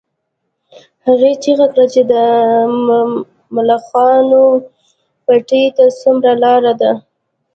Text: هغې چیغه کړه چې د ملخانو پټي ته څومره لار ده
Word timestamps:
هغې 1.05 1.31
چیغه 1.43 1.67
کړه 1.73 1.85
چې 1.93 2.01
د 2.11 2.13
ملخانو 3.55 4.43
پټي 5.25 5.63
ته 5.75 5.85
څومره 6.01 6.31
لار 6.43 6.63
ده 6.81 6.91